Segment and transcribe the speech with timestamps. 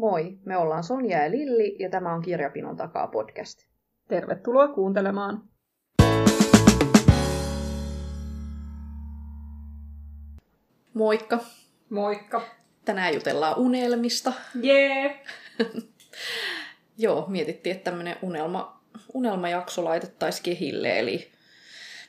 [0.00, 3.58] Moi, me ollaan Sonja ja Lilli ja tämä on Kirjapinon takaa podcast.
[4.08, 5.42] Tervetuloa kuuntelemaan.
[10.94, 11.38] Moikka!
[11.90, 12.42] Moikka!
[12.84, 14.32] Tänään jutellaan unelmista.
[14.62, 14.96] Jee!
[14.96, 15.14] Yeah.
[16.98, 18.80] Joo, mietittiin, että tämmöinen unelma,
[19.14, 21.32] unelmajakso laitettaisiin kehille, eli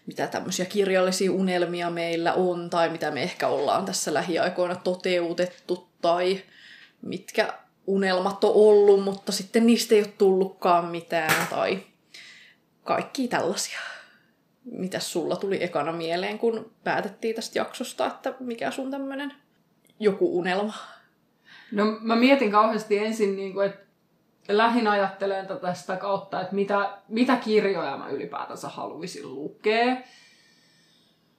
[0.05, 6.41] mitä tämmöisiä kirjallisia unelmia meillä on, tai mitä me ehkä ollaan tässä lähiaikoina toteutettu, tai
[7.01, 7.53] mitkä
[7.91, 11.79] unelmat on ollut, mutta sitten niistä ei ole tullutkaan mitään, tai
[12.83, 13.79] kaikki tällaisia.
[14.65, 19.33] Mitäs sulla tuli ekana mieleen, kun päätettiin tästä jaksosta, että mikä sun tämmöinen
[19.99, 20.73] joku unelma?
[21.71, 23.85] No mä mietin kauheasti ensin, niin kuin, että
[24.47, 29.97] lähinnä ajattelen tätä sitä kautta, että mitä, mitä kirjoja mä ylipäätänsä haluaisin lukea.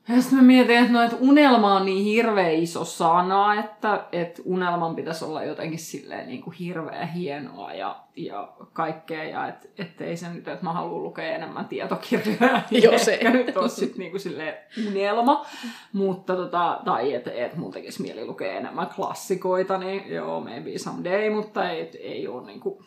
[0.08, 4.42] Ja sitten mä mietin, että, no, että unelma on niin hirveä iso sana, että, että
[4.44, 9.24] unelman pitäisi olla jotenkin silleen niin kuin hirveä hienoa ja, ja kaikkea.
[9.24, 12.62] Ja et, ettei se nyt, että mä haluan lukea enemmän tietokirjoja.
[12.82, 13.30] Joo, se.
[13.30, 14.54] nyt ole sitten niin kuin silleen
[14.88, 15.46] unelma.
[15.92, 21.30] Mutta tota, tai että et mulla tekisi mieli lukea enemmän klassikoita, niin joo, maybe someday,
[21.30, 22.84] mutta ei, ei ole niin kuin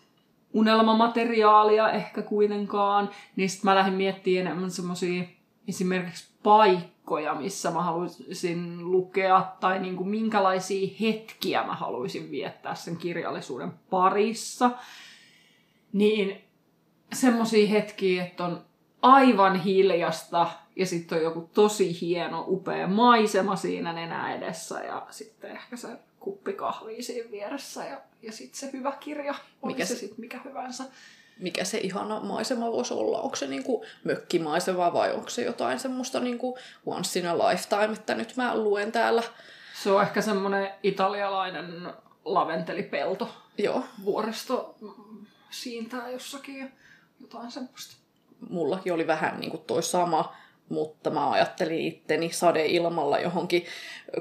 [0.54, 3.10] unelmamateriaalia ehkä kuitenkaan.
[3.36, 5.24] Niin sitten mä lähdin miettimään enemmän semmoisia
[5.68, 12.98] esimerkiksi paikkoja, missä mä haluaisin lukea, tai niin kuin minkälaisia hetkiä mä haluaisin viettää sen
[12.98, 14.72] kirjallisuuden parissa.
[15.94, 16.44] Niin
[17.14, 18.66] semmoisia hetkiä, että on
[19.02, 25.52] aivan hiljasta ja sitten on joku tosi hieno, upea maisema siinä nenä edessä ja sitten
[25.52, 25.88] ehkä se
[26.20, 29.36] kuppi kahvia siinä vieressä ja, ja sitten se hyvä kirja,
[29.66, 30.84] mikä se sitten mikä hyvänsä
[31.40, 33.22] mikä se ihana maisema voisi olla.
[33.22, 38.16] Onko se niinku mökkimaisema vai onko se jotain semmoista niinku once in a lifetime, että
[38.16, 39.24] nyt mä luen täällä.
[39.84, 41.94] Se on ehkä semmoinen italialainen
[42.26, 43.30] laventelipelto.
[43.58, 43.84] Joo.
[44.06, 44.76] Vuoristo
[45.50, 46.72] siintää jossakin
[47.22, 47.96] jotain semmoista.
[48.50, 50.36] Mullakin oli vähän niinku toi sama
[50.70, 53.66] mutta mä ajattelin itteni sadeilmalla johonkin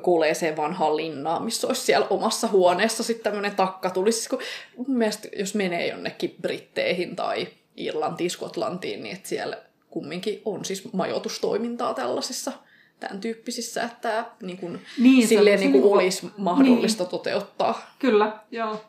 [0.02, 4.16] kuuleeseen vanhaan linnaan, missä olisi siellä omassa huoneessa sitten tämmöinen takka tulisi.
[4.16, 4.40] Siis kun
[4.76, 10.92] mun mielestä, jos menee jonnekin Britteihin tai Irlantiin, Skotlantiin, niin että siellä kumminkin on siis
[10.92, 12.52] majoitustoimintaa tällaisissa
[13.00, 17.10] tämän tyyppisissä, että tämä niin kuin, niin, silleen niin kuin niin olisi mahdollista niin.
[17.10, 17.94] toteuttaa.
[17.98, 18.84] Kyllä, joo.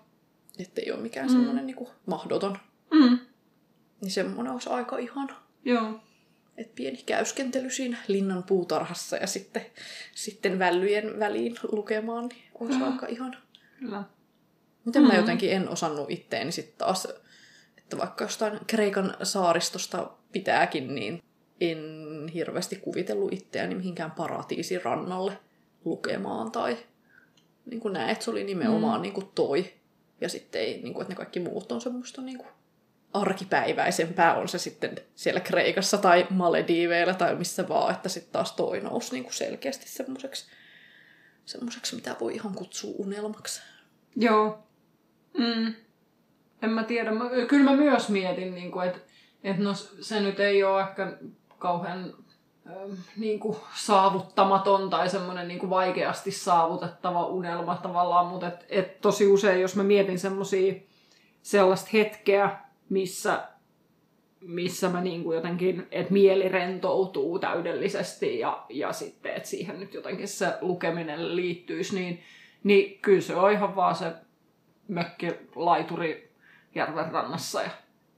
[0.59, 1.31] Että ei ole mikään mm.
[1.31, 2.57] semmoinen niin kuin mahdoton.
[2.93, 3.19] Mm.
[4.01, 5.35] Niin semmoinen olisi aika ihana.
[5.65, 5.99] Joo.
[6.57, 9.65] Et pieni käyskentely siinä linnan puutarhassa ja sitten,
[10.15, 12.83] sitten vällyjen väliin lukemaan, niin olisi mm.
[12.83, 13.37] aika ihana.
[13.79, 14.03] Kyllä.
[14.85, 15.07] Miten mm.
[15.07, 17.07] mä jotenkin en osannut itteeni sitten taas,
[17.77, 21.23] että vaikka jostain Kreikan saaristosta pitääkin, niin
[21.61, 21.79] en
[22.33, 25.37] hirveästi kuvitellut itseäni mihinkään paratiisin rannalle
[25.85, 26.77] lukemaan tai
[27.65, 29.01] niin kuin näet, se oli nimenomaan mm.
[29.01, 29.73] niin kuin toi.
[30.21, 32.49] Ja sitten ei, niin kuin, että ne kaikki muut on semmoista niin kuin
[33.21, 38.79] arkipäiväisempää on se sitten siellä Kreikassa tai Malediiveillä tai missä vaan, että sitten taas toi
[38.79, 40.45] nousi niin kuin selkeästi semmoiseksi,
[41.45, 43.61] semmoiseksi, mitä voi ihan kutsua unelmaksi.
[44.15, 44.59] Joo.
[45.37, 45.73] Mm.
[46.61, 47.11] En mä tiedä.
[47.11, 48.99] Mä, kyllä mä myös mietin, niin että,
[49.43, 51.17] että no, se nyt ei ole ehkä
[51.59, 52.13] kauhean
[53.17, 59.27] niin kuin saavuttamaton tai semmoinen niin kuin vaikeasti saavutettava unelma tavallaan, mutta et, et tosi
[59.27, 60.73] usein, jos mä mietin semmoisia
[61.41, 62.59] sellaista hetkeä,
[62.89, 63.47] missä,
[64.41, 69.93] missä mä niin kuin jotenkin, että mieli rentoutuu täydellisesti ja, ja sitten, että siihen nyt
[69.93, 72.23] jotenkin se lukeminen liittyisi, niin,
[72.63, 74.13] niin kyllä se on ihan vaan se
[74.87, 76.31] mökki laituri
[76.75, 77.69] järven rannassa ja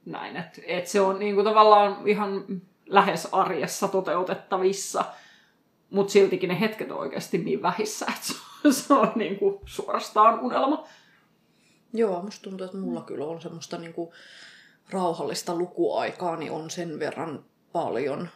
[0.06, 0.38] näin.
[0.38, 2.46] Että et se on niin kuin tavallaan ihan
[2.86, 5.06] lähes arjessa toteutettavissa,
[5.90, 8.34] mutta siltikin ne hetket on oikeasti niin vähissä, että se
[8.66, 10.88] on, se on niin kuin suorastaan unelma.
[11.94, 14.10] Joo, musta tuntuu, että mulla kyllä on semmoista niin kuin
[14.90, 18.30] rauhallista lukuaikaa niin on sen verran paljon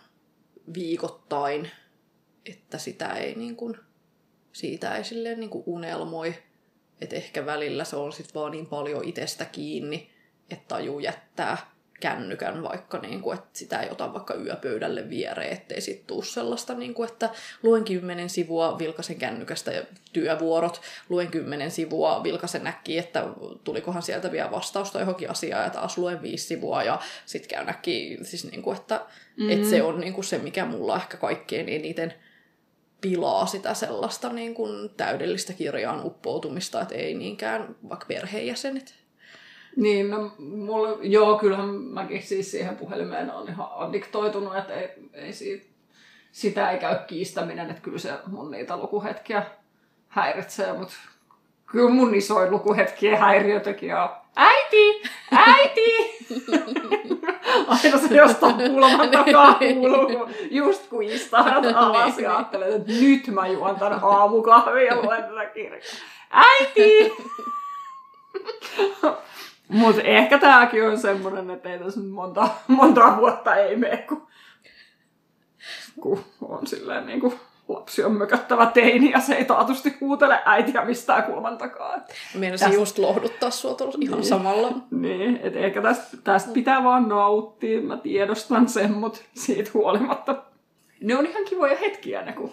[0.73, 1.71] viikoittain,
[2.45, 3.77] että sitä ei niin kuin,
[4.53, 6.35] siitä ei silleen niin kuin unelmoi.
[7.01, 10.09] Että ehkä välillä se on sitten vaan niin paljon itsestä kiinni,
[10.49, 11.57] että tajuu jättää
[12.01, 16.73] kännykän vaikka, niin kuin, että sitä ei ota vaikka yöpöydälle viereen, ettei sitten tuu sellaista,
[16.73, 17.29] niin kuin, että
[17.63, 19.83] luen kymmenen sivua vilkasen kännykästä ja
[20.13, 23.25] työvuorot, luen kymmenen sivua vilkasen näkki, että
[23.63, 28.17] tulikohan sieltä vielä vastausta johonkin asiaan ja taas luen viisi sivua ja sitten käy näkki,
[28.21, 29.49] siis niin kuin, että, mm-hmm.
[29.49, 32.13] että se on niin kuin se, mikä mulla ehkä kaikkein eniten
[33.01, 39.00] pilaa sitä sellaista niin kuin täydellistä kirjaan uppoutumista, että ei niinkään vaikka perheenjäsenet.
[39.75, 45.33] Niin, no mulla, joo, kyllähän mäkin siis siihen puhelimeen on ihan addiktoitunut, että ei, ei
[45.33, 45.65] siitä,
[46.31, 49.43] sitä ei käy kiistäminen, että kyllä se mun niitä lukuhetkiä
[50.07, 50.93] häiritsee, mutta
[51.65, 55.01] kyllä mun isoin lukuhetkien häiriötekijä on äiti,
[55.31, 55.91] äiti!
[57.67, 63.47] Aina se jostain kulman takaa kuuluu, just kun istahat alas ja ajattelet, että nyt mä
[63.47, 65.81] juon tän aamukahvin ja luen tätä kirjaa.
[66.31, 67.13] Äiti!
[69.71, 74.27] Mutta ehkä tääkin on semmonen, että ei tässä monta, monta vuotta ei mene, kun,
[76.01, 77.33] kun on silleen niin kuin
[77.67, 81.99] lapsi on mököttävä teini ja se ei taatusti kuuntele äitiä mistään kulman takaa.
[82.35, 82.81] Meinasin tästä...
[82.81, 84.29] just lohduttaa sua tuolla ihan niin.
[84.29, 84.73] samalla.
[84.91, 90.43] Niin, että ehkä tästä, tästä pitää vaan nauttia, mä tiedostan sen, mutta siitä huolimatta
[91.01, 92.51] ne on ihan kivoja hetkiä ne, kun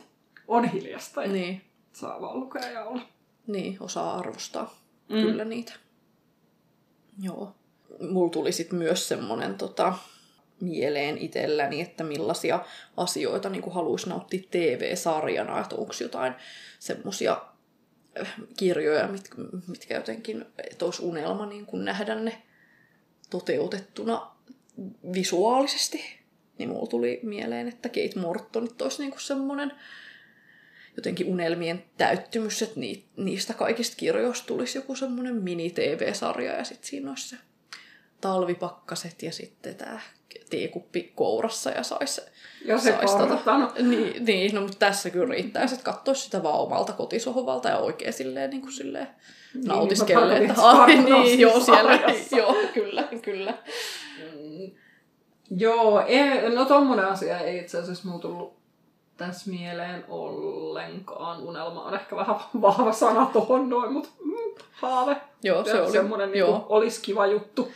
[0.48, 1.62] on hiljasta ja niin.
[1.92, 3.02] saa vaan lukea ja olla.
[3.46, 4.74] Niin, osaa arvostaa
[5.08, 5.20] mm.
[5.20, 5.72] kyllä niitä.
[7.22, 7.54] Joo.
[8.10, 9.94] Mulla tuli sitten myös semmonen tota,
[10.60, 12.64] mieleen itselläni, että millaisia
[12.96, 16.34] asioita niin haluaisi nauttia TV-sarjana, että onko jotain
[16.78, 17.42] semmoisia
[18.20, 19.30] äh, kirjoja, mit,
[19.66, 22.42] mitkä jotenkin, että olisi unelma niin nähdä ne
[23.30, 24.30] toteutettuna
[25.12, 26.18] visuaalisesti.
[26.58, 29.72] Niin mulla tuli mieleen, että Kate Mortonit olisi niin semmoinen
[30.98, 32.80] jotenkin unelmien täyttymys, että
[33.16, 37.36] niistä kaikista kirjoista tulisi joku semmoinen mini-TV-sarja ja sitten siinä olisi se
[38.20, 40.00] talvipakkaset ja sitten tämä
[40.50, 42.20] teekuppi kourassa ja saisi
[42.64, 46.60] ja se sais tota, niin, niin, no, mutta tässä kyllä riittää, että katsoisi sitä vaan
[46.60, 49.08] omalta kotisohvalta ja oikein silleen, niin kuin silleen
[49.54, 50.38] niin, nautiskelle.
[50.38, 51.98] Niin, että, ai, niin, joo, siellä,
[52.36, 53.54] joo, kyllä, kyllä.
[54.18, 54.70] Mm,
[55.50, 58.57] joo, ei, no tommonen asia ei itse asiassa muu tullut
[59.18, 61.42] tässä mieleen ollenkaan.
[61.42, 65.16] Unelma on ehkä vähän vahva sana tohon noin, mutta mm, haave.
[65.42, 65.92] Joo, se, se oli.
[65.92, 67.72] Semmoinen niin olisi kiva juttu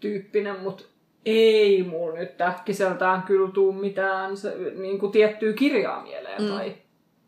[0.00, 0.84] tyyppinen, mutta
[1.26, 6.42] ei mulla nyt äkkiseltään kyllä tuu mitään se, niin kuin tiettyä kirjaa mieleen.
[6.42, 6.48] Mm.
[6.48, 6.74] Tai,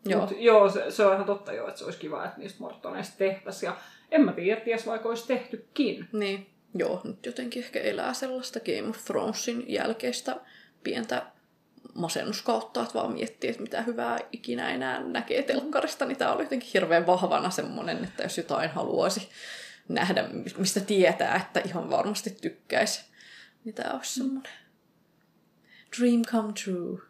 [0.05, 2.59] joo, Mut, joo se, se, on ihan totta jo, että se olisi kiva, että niistä
[2.59, 3.67] Mortoneista tehtäisiin.
[3.67, 3.75] Ja
[4.11, 6.07] en mä tiedä, ties vaikka olisi tehtykin.
[6.11, 10.35] Niin, joo, nyt jotenkin ehkä elää sellaista Game of Thronesin jälkeistä
[10.83, 11.25] pientä
[11.95, 16.69] masennuskautta, että vaan miettii, että mitä hyvää ikinä enää näkee telkkarista, niin tämä oli jotenkin
[16.73, 19.29] hirveän vahvana semmoinen, että jos jotain haluaisi
[19.87, 23.05] nähdä, mistä tietää, että ihan varmasti tykkäisi,
[23.63, 24.53] niin tämä olisi semmoinen
[25.99, 27.01] dream come true.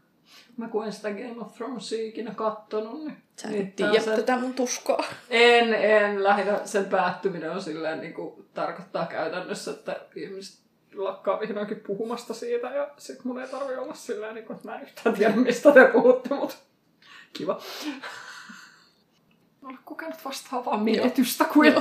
[0.57, 3.17] Mä kun en sitä Game of Thronesia ikinä kattonut, niin...
[3.35, 4.15] Sä et tiedä se...
[4.15, 5.03] tätä mun tuskaa.
[5.29, 6.23] En, en.
[6.23, 10.64] Lähinnä sen päättyminen on silleen niin kuin, tarkoittaa käytännössä, että ihmiset
[10.95, 14.75] lakkaa vihdoinkin puhumasta siitä ja sit mun ei tarvi olla silleen, niin kuin, että mä
[14.75, 16.55] en yhtään tiedä mistä te puhutte, mutta
[17.33, 17.61] kiva.
[19.63, 21.73] Olen kokenut vastaavaa menetystä kuin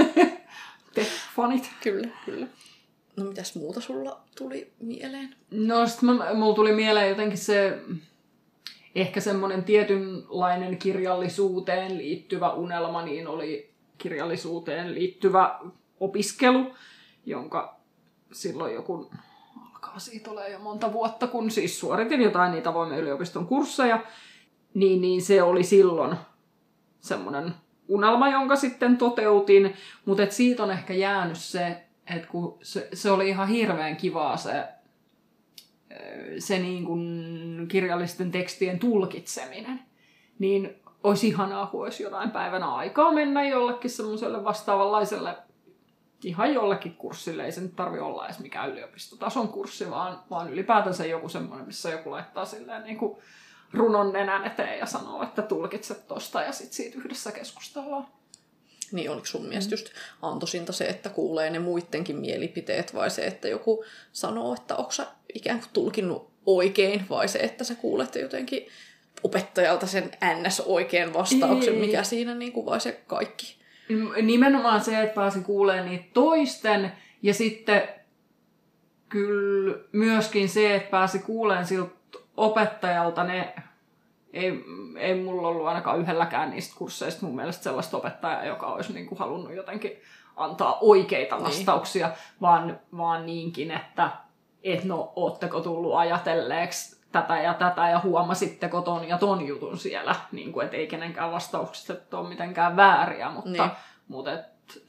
[0.94, 1.70] te fanit.
[1.82, 2.46] Kyllä, kyllä.
[3.16, 5.36] No mitäs muuta sulla tuli mieleen?
[5.50, 7.78] No sit mä, mulla tuli mieleen jotenkin se
[8.94, 15.60] ehkä semmoinen tietynlainen kirjallisuuteen liittyvä unelma, niin oli kirjallisuuteen liittyvä
[16.00, 16.74] opiskelu,
[17.26, 17.81] jonka
[18.32, 19.10] silloin joku,
[19.72, 24.04] alkaa siitä ole jo monta vuotta, kun siis suoritin jotain niitä avoimen yliopiston kursseja,
[24.74, 26.16] niin, niin se oli silloin
[27.00, 27.54] semmoinen
[27.88, 29.74] unelma, jonka sitten toteutin,
[30.04, 31.82] mutta et siitä on ehkä jäänyt se,
[32.14, 34.64] että kun se, se oli ihan hirveän kivaa se,
[36.38, 39.80] se niin kuin kirjallisten tekstien tulkitseminen,
[40.38, 45.36] niin olisi ihanaa, kun olisi jonain päivänä aikaa mennä jollekin semmoiselle vastaavanlaiselle
[46.24, 47.44] ihan jollekin kurssille.
[47.44, 51.90] Ei se nyt tarvi olla edes mikään yliopistotason kurssi, vaan, vaan ylipäätänsä joku semmoinen, missä
[51.90, 53.18] joku laittaa silleen niin kuin
[53.72, 58.06] runon nenän eteen ja sanoo, että tulkitset tosta ja sitten siitä yhdessä keskustellaan.
[58.92, 59.88] Niin, oliko sun mielestä just
[60.22, 65.06] antoisinta se, että kuulee ne muidenkin mielipiteet vai se, että joku sanoo, että onko sä
[65.34, 68.66] ikään kuin tulkinnut oikein vai se, että sä kuulet jotenkin
[69.22, 70.10] opettajalta sen
[70.42, 70.60] ns.
[70.60, 73.61] oikean vastauksen, mikä siinä niin kuin vai se kaikki?
[74.22, 77.88] Nimenomaan se, että pääsi kuulee niitä toisten ja sitten
[79.08, 81.92] kyllä myöskin se, että pääsi kuuleen siltä
[82.36, 83.54] opettajalta ne
[84.32, 84.64] ei,
[84.96, 89.18] ei mulla ollut ainakaan yhdelläkään niistä kursseista mun mielestä sellaista opettajaa, joka olisi niin kuin
[89.18, 89.92] halunnut jotenkin
[90.36, 91.44] antaa oikeita niin.
[91.44, 92.16] vastauksia, niin.
[92.40, 94.10] vaan, vaan niinkin, että
[94.62, 100.14] et no, ootteko tullut ajatelleeksi tätä ja tätä ja huomasitteko ton ja ton jutun siellä,
[100.32, 103.70] niin kuin, et ei kenenkään vastaukset ole mitenkään vääriä, mutta, niin.
[104.08, 104.82] mutta et,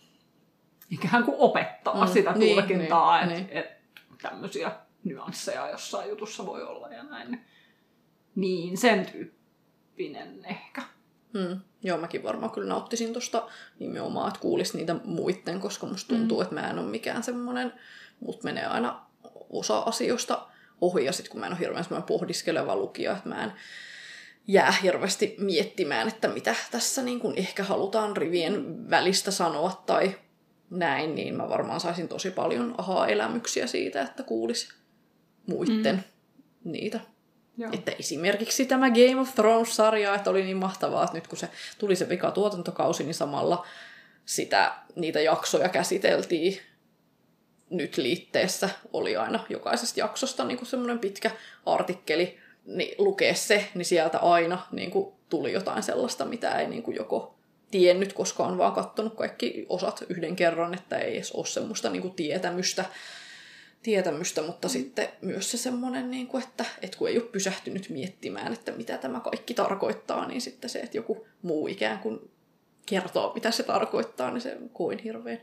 [0.90, 3.58] ikään kuin opettaa mm, sitä niin, tulkintaa, niin, että niin.
[3.58, 3.84] et,
[4.22, 4.72] tämmöisiä
[5.04, 7.46] nyansseja jossain jutussa voi olla ja näin.
[8.36, 10.82] Niin, sen tyyppinen ehkä.
[11.34, 11.60] Mm.
[11.84, 13.48] Joo, mäkin varmaan kyllä nauttisin tuosta
[13.80, 16.44] nimenomaan, että kuulis niitä muitten, koska musta tuntuu, mm.
[16.44, 17.74] että mä en ole mikään semmoinen,
[18.20, 19.06] mut menee aina
[19.50, 20.48] osa asioista
[20.82, 23.54] ohi, ja sitten kun mä en ole hirveän semmoinen pohdiskeleva lukija, että mä en
[24.48, 30.16] jää hirveästi miettimään, että mitä tässä niin kuin ehkä halutaan rivien välistä sanoa tai
[30.70, 34.70] näin, niin mä varmaan saisin tosi paljon ahaa-elämyksiä siitä, että kuulis
[35.48, 36.72] muitten mm.
[36.72, 37.00] niitä.
[37.58, 37.72] Joo.
[37.74, 41.96] Että esimerkiksi tämä Game of Thrones-sarja, että oli niin mahtavaa, että nyt kun se tuli
[41.96, 43.66] se vika tuotantokausi, niin samalla
[44.26, 46.60] sitä, niitä jaksoja käsiteltiin
[47.74, 51.32] nyt liitteessä oli aina jokaisesta jaksosta niin semmoinen pitkä
[51.66, 56.84] artikkeli, niin lukee se, niin sieltä aina niin kuin tuli jotain sellaista, mitä ei niin
[56.84, 57.36] kuin joko
[57.72, 62.02] tiennyt, koska on vaan katsonut kaikki osat yhden kerran, että ei edes ole semmoista niin
[62.02, 62.86] kuin tietämystä,
[63.84, 64.72] tietämystä, mutta mm.
[64.72, 68.98] sitten myös se semmoinen, niin kuin, että, että kun ei ole pysähtynyt miettimään, että mitä
[68.98, 72.32] tämä kaikki tarkoittaa, niin sitten se, että joku muu ikään kuin
[72.86, 75.42] kertoo, mitä se tarkoittaa, niin se koin hirveän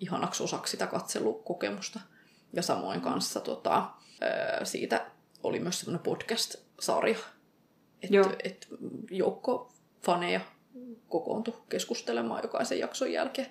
[0.00, 2.00] ihanaksi osaksi sitä katselukokemusta.
[2.52, 3.90] Ja samoin kanssa tota,
[4.64, 5.06] siitä
[5.42, 7.18] oli myös semmoinen podcast-sarja,
[8.02, 8.68] että et
[9.10, 9.72] joukko
[10.02, 10.40] faneja
[11.08, 13.50] kokoontui keskustelemaan jokaisen jakson jälkeen.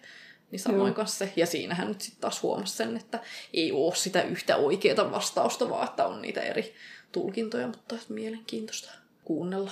[0.51, 0.95] Niin samoin Joo.
[0.95, 1.33] kanssa se.
[1.35, 3.19] Ja siinähän nyt sitten taas huomasi sen, että
[3.53, 6.73] ei ole sitä yhtä oikeaa vastausta, vaan että on niitä eri
[7.11, 8.91] tulkintoja, mutta mielenkiintoista
[9.23, 9.71] kuunnella.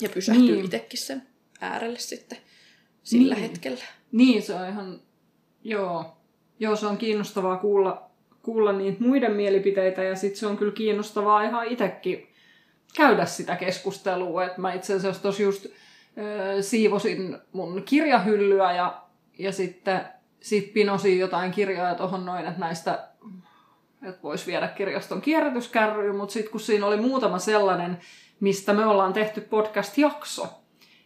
[0.00, 0.64] Ja pysähtyy niin.
[0.64, 1.28] itsekin sen
[1.60, 2.38] äärelle sitten
[3.02, 3.50] sillä niin.
[3.50, 3.84] hetkellä.
[4.12, 5.00] Niin, se on ihan
[5.68, 6.16] Joo.
[6.60, 8.10] Joo, se on kiinnostavaa kuulla,
[8.42, 12.28] kuulla niitä muiden mielipiteitä ja sitten se on kyllä kiinnostavaa ihan itsekin
[12.96, 14.44] käydä sitä keskustelua.
[14.44, 15.72] Et mä itse asiassa tuossa just äh,
[16.60, 19.02] siivosin mun kirjahyllyä ja,
[19.38, 20.00] ja sitten
[20.40, 23.08] sit pinosin jotain kirjoja tuohon noin, että näistä
[24.02, 27.98] että voisi viedä kirjaston kierrätyskärryyn, mutta sitten kun siinä oli muutama sellainen,
[28.40, 30.48] mistä me ollaan tehty podcast-jakso,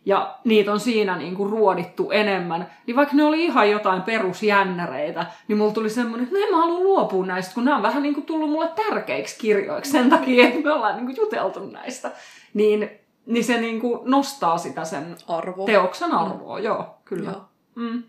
[0.04, 5.26] ja niitä on siinä niin kuin ruodittu enemmän, niin vaikka ne oli ihan jotain perusjännäreitä,
[5.48, 8.02] niin mulla tuli semmoinen, että no en mä halua luopua näistä, kun nämä on vähän
[8.02, 12.10] niin kuin tullut mulle tärkeiksi kirjoiksi sen takia, että me ollaan niin kuin juteltu näistä.
[12.54, 12.90] Niin,
[13.26, 15.66] niin se niin kuin nostaa sitä sen Arvo.
[15.66, 16.64] teoksen arvoa, mm.
[16.64, 17.30] joo, kyllä.
[17.30, 17.44] Joo.
[17.74, 18.02] Mm.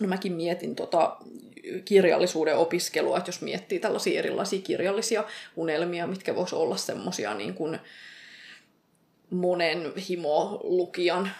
[0.00, 1.16] No mäkin mietin tota
[1.84, 5.24] kirjallisuuden opiskelua, että jos miettii tällaisia erilaisia kirjallisia
[5.56, 7.78] unelmia, mitkä voisi olla semmoisia niin kuin,
[9.32, 11.30] monen himo-lukijan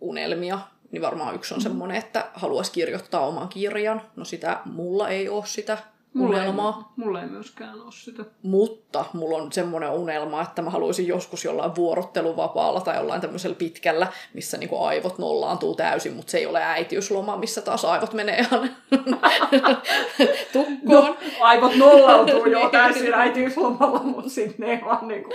[0.00, 0.58] unelmia,
[0.90, 1.62] niin varmaan yksi on mm.
[1.62, 4.02] semmoinen, että haluaisi kirjoittaa oman kirjan.
[4.16, 5.78] No sitä, mulla ei ole sitä
[6.14, 6.78] Mulla unelmaa.
[6.78, 8.24] Ei, mulla ei myöskään ole sitä.
[8.42, 14.06] Mutta mulla on semmoinen unelma, että mä haluaisin joskus jollain vuorotteluvapaalla tai jollain tämmöisellä pitkällä,
[14.34, 18.70] missä niinku aivot nollaantuu täysin, mutta se ei ole äitiysloma, missä taas aivot menee ihan
[20.52, 21.04] tukkoon.
[21.04, 25.30] No, aivot nollautuu jo täysin äitiyslomalla, mutta sitten ne ei vaan niinku...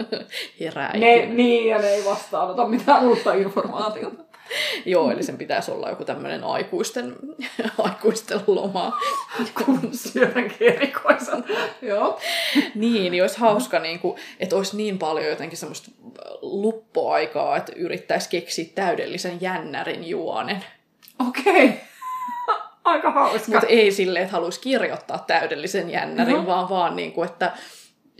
[0.60, 0.96] Herää.
[0.96, 4.29] Ne, niin, ja ne ei vastaanota mitään uutta informaatiota.
[4.86, 7.16] Joo, eli sen pitäisi olla joku tämmöinen aikuisten,
[7.78, 8.98] aikuisten loma.
[9.64, 11.44] Kun syödänkin erikoisen.
[11.82, 12.20] Joo.
[12.74, 15.90] Niin, niin olisi hauska, niin kuin, että olisi niin paljon jotenkin semmoista
[16.42, 20.64] luppoaikaa, että yrittäisi keksiä täydellisen jännärin juonen.
[21.28, 21.64] Okei.
[21.64, 21.70] Okay.
[22.84, 23.52] Aika hauska.
[23.52, 26.46] Mutta ei silleen, että haluaisi kirjoittaa täydellisen jännärin, no.
[26.46, 27.52] vaan vaan niin kuin, että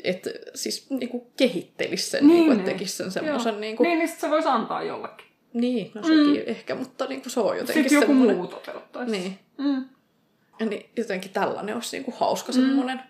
[0.05, 2.79] että siis niin kuin kehittelisi sen, niin, niin kuin, että niin.
[2.79, 3.61] tekisi sen semmoisen...
[3.61, 3.89] Niin, kuin...
[3.89, 5.30] niin, niin se voisi antaa jollekin.
[5.53, 6.43] Niin, no sekin mm.
[6.47, 8.37] ehkä, mutta niin kuin se on jotenkin Sitten joku semmoinen...
[8.37, 9.13] muu toteuttaisi.
[9.13, 9.39] Niin.
[9.59, 9.85] Mm.
[10.61, 12.55] Ja niin, jotenkin tällainen olisi niin kuin hauska mm.
[12.55, 13.01] semmoinen,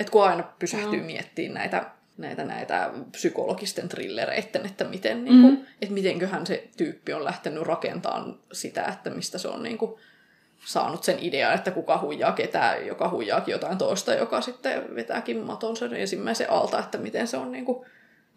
[0.00, 1.06] että kun aina pysähtyy no.
[1.06, 5.66] miettimään näitä, näitä, näitä psykologisten trillereiden, että miten, niin kuin, mm.
[5.82, 10.00] että mitenköhän se tyyppi on lähtenyt rakentamaan sitä, että mistä se on niin kuin,
[10.64, 15.76] saanut sen idean, että kuka huijaa ketään, joka huijaakin jotain toista, joka sitten vetääkin maton
[15.76, 17.86] sen ensimmäisen alta, että miten se on niin kuin,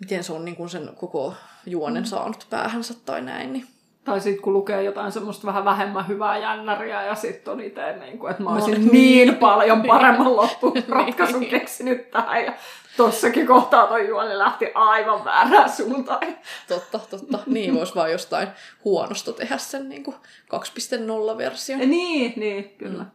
[0.01, 1.33] miten se on niin kuin sen koko
[1.65, 2.07] juonen mm.
[2.07, 3.53] saanut päähänsä tai näin.
[3.53, 3.67] Niin.
[4.03, 8.19] Tai sitten kun lukee jotain semmoista vähän vähemmän hyvää jännäriä ja sitten on itse, niin
[8.19, 11.49] kuin, että mä olisin no, niin paljon paremman loppuratkaisun niin.
[11.51, 12.45] keksinyt tähän.
[12.45, 12.53] Ja
[12.97, 16.37] tossakin kohtaa toi juoni lähti aivan väärään suuntaan.
[16.67, 17.39] Totta, totta.
[17.45, 18.47] Niin voisi vaan jostain
[18.83, 20.15] huonosta tehdä sen niin kuin
[20.53, 21.77] 2.0-versio.
[21.77, 23.03] Niin, niin, kyllä.
[23.03, 23.11] Mm.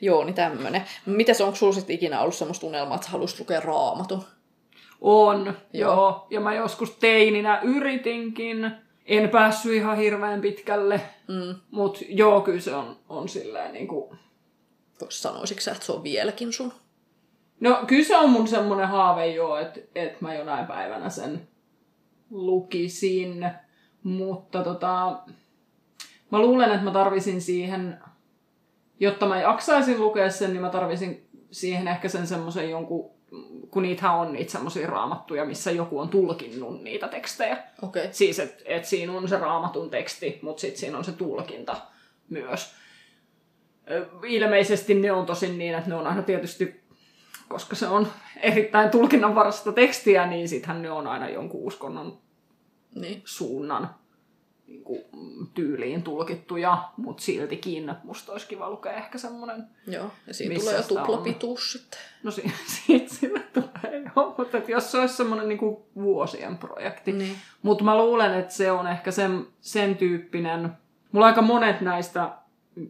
[0.00, 0.84] Joo, niin tämmönen.
[1.06, 4.24] Mites onko sulla sitten ikinä ollut semmoista unelmaa, että haluaisit lukea raamatun?
[5.02, 5.94] On, joo.
[5.94, 6.26] joo.
[6.30, 8.70] Ja mä joskus teininä yritinkin.
[9.06, 11.54] En päässyt ihan hirveän pitkälle, mm.
[11.70, 14.18] mutta joo, kyllä se on, on silleen niin kuin...
[15.08, 16.72] Sanoisitko sä, että se on vieläkin sun?
[17.60, 21.48] No kyllä se on mun semmoinen haave jo, että, että mä jonain päivänä sen
[22.30, 23.50] lukisin.
[24.02, 25.18] Mutta tota,
[26.30, 27.98] mä luulen, että mä tarvisin siihen,
[29.00, 33.10] jotta mä jaksaisin lukea sen, niin mä tarvisin siihen ehkä sen semmoisen jonkun
[33.70, 37.58] kun niitä on niitä semmoisia raamattuja, missä joku on tulkinnut niitä tekstejä.
[37.82, 38.08] Okay.
[38.10, 41.76] Siis, että et siinä on se raamatun teksti, mutta sitten siinä on se tulkinta
[42.28, 42.74] myös.
[44.26, 46.82] Ilmeisesti ne on tosin niin, että ne on aina tietysti
[47.52, 48.08] koska se on
[48.40, 52.18] erittäin tulkinnanvaraista tekstiä, niin sittenhän ne on aina jonkun uskonnon
[52.94, 53.22] Niin.
[53.24, 53.94] suunnan
[54.66, 55.04] niin kuin,
[55.54, 60.82] tyyliin tulkittuja, mutta siltikin musta olisi kiva lukea ehkä semmoinen, Joo, ja siinä tulee jo
[60.82, 62.00] tuplapituus sitten.
[62.22, 62.52] no si-
[62.86, 67.12] siitä sille tulee jo, mutta et jos se olisi semmoinen niin kuin vuosien projekti.
[67.12, 67.36] Niin.
[67.62, 70.72] Mutta mä luulen, että se on ehkä sen, sen tyyppinen,
[71.12, 72.30] mulla aika monet näistä,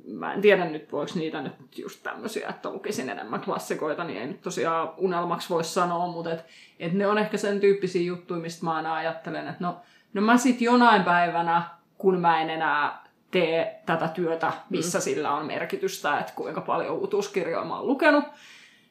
[0.07, 4.27] mä en tiedä nyt voiko niitä nyt just tämmöisiä, että lukisin enemmän klassikoita, niin ei
[4.27, 6.45] nyt tosiaan unelmaksi voi sanoa, mutta et,
[6.79, 9.77] et ne on ehkä sen tyyppisiä juttuja, mistä mä aina ajattelen, että no,
[10.13, 11.63] no mä sit jonain päivänä,
[11.99, 15.03] kun mä en enää tee tätä työtä, missä mm.
[15.03, 18.25] sillä on merkitystä, että kuinka paljon uutuuskirjoja mä oon lukenut,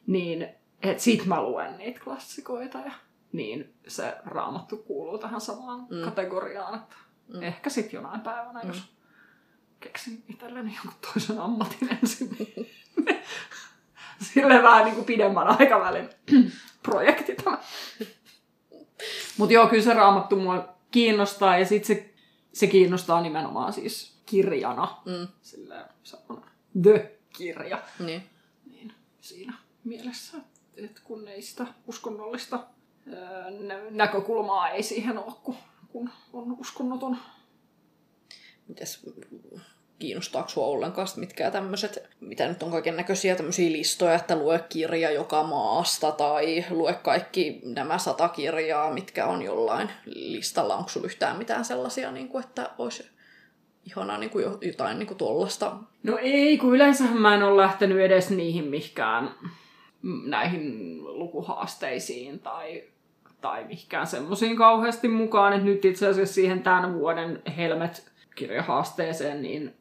[0.08, 0.50] niin
[0.82, 2.92] et sit mä luen niitä klassikoita ja
[3.32, 6.01] niin se raamattu kuuluu tähän samaan mm.
[6.06, 6.96] kategoriaan, että
[7.34, 7.44] mm.
[7.44, 8.84] ehkä sit jonain päivänä, jos
[9.80, 12.68] keksin itselleni jonkun toisen ammatin ensin, niin
[14.22, 16.10] sille vähän niin kuin pidemmän aikavälin
[16.84, 17.58] projekti tämä.
[19.38, 22.14] Mutta joo, kyllä se raamattu mua kiinnostaa ja sitten se,
[22.54, 24.98] se kiinnostaa nimenomaan siis kirjana.
[25.06, 25.28] Mm.
[25.42, 26.46] Silleen se on
[26.82, 28.24] the-kirja Niin.
[28.66, 30.38] niin siinä mielessä,
[30.76, 32.56] että kun ei sitä uskonnollista
[33.16, 35.56] ää, nä- näkökulmaa ei siihen ole, kun,
[35.88, 37.18] kun on uskonnoton.
[38.68, 39.06] Mites,
[40.01, 44.63] kiinnostaako sua ollenkaan sit mitkään tämmöiset, mitä nyt on kaiken näköisiä tämmöisiä listoja, että lue
[44.70, 50.75] kirja joka maasta tai lue kaikki nämä sata kirjaa, mitkä on jollain listalla.
[50.75, 53.10] Onko sulla yhtään mitään sellaisia, niin kuin, että olisi
[53.86, 55.75] ihanaa niin kuin jo- jotain niin kuin tuollaista?
[56.03, 59.36] No ei, kun yleensähän mä en ole lähtenyt edes niihin mihkään
[60.01, 62.84] mm, näihin lukuhaasteisiin tai,
[63.41, 65.53] tai mihkään semmoisiin kauheasti mukaan.
[65.53, 69.81] että nyt itse asiassa siihen tämän vuoden Helmet-kirjahaasteeseen, niin,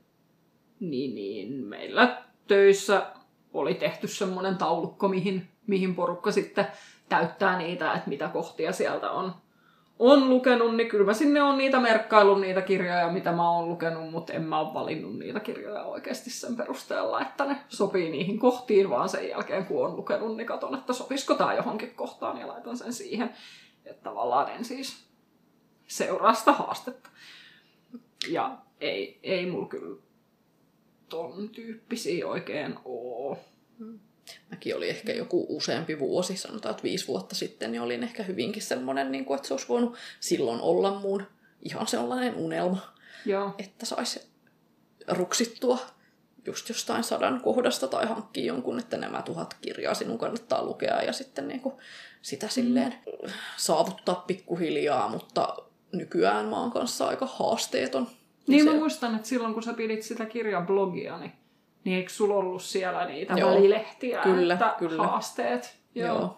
[0.80, 3.06] niin, niin meillä töissä
[3.52, 6.66] oli tehty semmoinen taulukko, mihin, mihin porukka sitten
[7.08, 9.34] täyttää niitä, että mitä kohtia sieltä on,
[9.98, 14.10] on lukenut, niin kyllä mä sinne on niitä merkkaillut niitä kirjoja, mitä mä oon lukenut,
[14.10, 18.90] mutta en mä ole valinnut niitä kirjoja oikeasti sen perusteella, että ne sopii niihin kohtiin,
[18.90, 22.76] vaan sen jälkeen kun on lukenut, niin katon, että sopisiko tämä johonkin kohtaan ja laitan
[22.76, 23.34] sen siihen.
[23.84, 25.04] Että tavallaan en siis
[25.86, 27.10] seuraa sitä haastetta.
[28.28, 29.96] Ja ei, ei mulla kyllä
[31.10, 33.38] ton tyyppisiä oikein oo.
[34.50, 38.62] Mäkin oli ehkä joku useampi vuosi, sanotaan, että viisi vuotta sitten, niin olin ehkä hyvinkin
[38.62, 41.22] semmoinen, niin kuin, että se olisi voinut silloin olla mun
[41.62, 42.92] ihan sellainen unelma,
[43.26, 43.54] Joo.
[43.58, 44.20] että saisi
[45.08, 45.78] ruksittua
[46.46, 51.12] just jostain sadan kohdasta tai hankkia jonkun, että nämä tuhat kirjaa sinun kannattaa lukea ja
[51.12, 51.74] sitten niin kuin
[52.22, 52.94] sitä silleen
[53.56, 55.56] saavuttaa pikkuhiljaa, mutta
[55.92, 58.08] nykyään mä oon kanssa aika haasteeton.
[58.50, 61.32] Niin se, mä muistan, että silloin kun sä pidit sitä kirjablogia, niin,
[61.84, 63.50] niin eikö sulla ollut siellä niitä Joo.
[63.50, 65.02] välilehtiä, Kyllä, että kyllä.
[65.02, 65.76] haasteet?
[65.94, 66.06] Joo.
[66.08, 66.18] Joo.
[66.18, 66.36] Joo.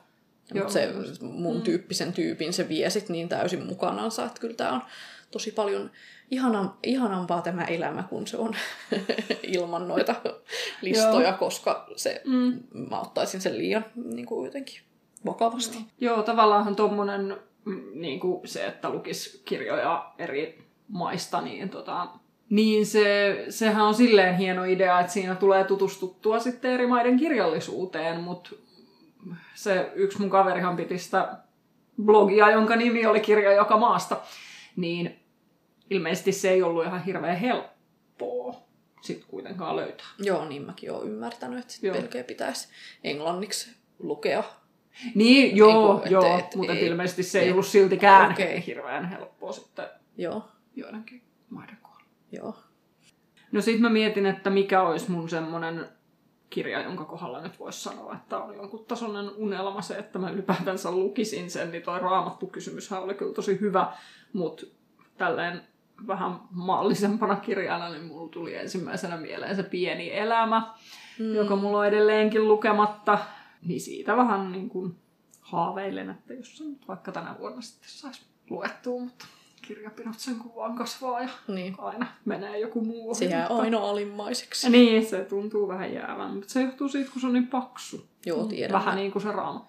[0.54, 4.72] Joo, Mutta se mun tyyppisen tyypin se vie sit niin täysin mukanansa, että kyllä tämä
[4.72, 4.82] on
[5.30, 5.90] tosi paljon
[6.30, 8.54] ihanan, ihanampaa tämä elämä, kun se on
[9.42, 10.14] ilman noita
[10.82, 11.38] listoja, Joo.
[11.38, 12.60] koska se, Mm.
[12.90, 14.80] mä ottaisin sen liian niin kuin jotenkin
[15.26, 15.78] vakavasti.
[16.00, 22.06] Joo, tavallaanhan tommonen mm, niin kuin se, että lukis kirjoja eri maista, niin, tota,
[22.50, 28.20] niin se, sehän on silleen hieno idea, että siinä tulee tutustuttua sitten eri maiden kirjallisuuteen,
[28.20, 28.50] mutta
[29.54, 31.36] se yksi mun kaverihan piti sitä
[32.02, 34.20] blogia, jonka nimi oli Kirja joka maasta,
[34.76, 35.20] niin
[35.90, 38.54] ilmeisesti se ei ollut ihan hirveän helppoa
[39.00, 40.06] sitten kuitenkaan löytää.
[40.18, 42.68] Joo, niin mäkin oon ymmärtänyt, että sit melkein pitäisi
[43.04, 44.44] englanniksi lukea.
[45.14, 48.66] Niin, joo, Niinku, et- joo, et- mutta ei- ilmeisesti se ei ei- ollut siltikään Okei.
[48.66, 50.44] hirveän helppoa sitten Joo,
[50.76, 52.10] joidenkin maiden kohdalla.
[52.32, 52.56] joo.
[53.52, 55.88] No sit mä mietin, että mikä olisi mun semmonen
[56.50, 60.90] kirja, jonka kohdalla nyt voisi sanoa, että on jonkun tasoinen unelma se, että mä ylipäätänsä
[60.90, 63.92] lukisin sen, niin toi raamattu kysymyshän oli kyllä tosi hyvä,
[64.32, 64.66] mutta
[65.18, 65.62] tälleen
[66.06, 70.74] vähän maallisempana kirjana, niin mulla tuli ensimmäisenä mieleen se pieni elämä,
[71.18, 71.34] mm.
[71.34, 73.18] joka mulla on edelleenkin lukematta,
[73.66, 74.96] niin siitä vähän niin kuin
[75.40, 79.26] haaveilen, että jos se nyt vaikka tänä vuonna sitten saisi luettua, mutta
[79.66, 81.74] kirjapinot sen kun vaan kasvaa ja Niin.
[81.78, 83.14] aina menee joku muu.
[83.14, 84.66] Se jää mutta- aina alimmaiseksi.
[84.66, 88.06] ja niin, se tuntuu vähän jäävän, mutta se johtuu siitä, kun se on niin paksu.
[88.26, 88.72] Joo, tiedän.
[88.72, 89.66] Vähän niin kuin se raama.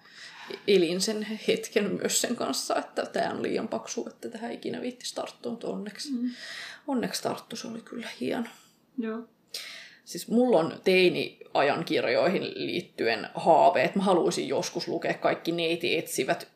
[0.68, 5.14] elin sen hetken myös sen kanssa, että tämä on liian paksu, että tähän ikinä viittisi
[5.14, 6.30] tarttua, mutta onneksi, mm.
[6.86, 8.46] onneksi tarttu, se oli kyllä hieno.
[8.98, 9.18] Joo.
[10.04, 16.48] Siis mulla on teini-ajan kirjoihin liittyen haave, että mä haluaisin joskus lukea kaikki neiti etsivät